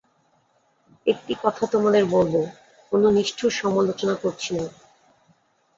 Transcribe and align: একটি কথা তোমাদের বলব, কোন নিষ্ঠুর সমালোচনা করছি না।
একটি 1.07 1.33
কথা 1.43 1.63
তোমাদের 1.67 2.03
বলব, 2.05 2.33
কোন 2.91 3.01
নিষ্ঠুর 3.09 3.51
সমালোচনা 3.51 4.15
করছি 4.15 4.49
না। 4.57 4.65